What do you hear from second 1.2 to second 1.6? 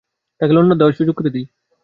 দেই।